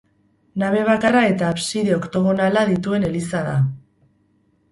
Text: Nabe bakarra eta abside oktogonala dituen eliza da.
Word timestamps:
Nabe 0.61 0.79
bakarra 0.85 1.19
eta 1.33 1.51
abside 1.55 1.93
oktogonala 1.97 2.63
dituen 2.71 3.07
eliza 3.11 3.45
da. 3.51 3.55